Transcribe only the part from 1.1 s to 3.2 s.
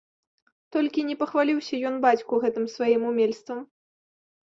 пахваліўся ён бацьку гэтым сваім